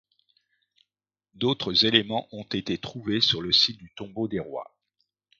[1.35, 4.75] D'autres éléments ont été trouvés sur le site du tombeau des Rois.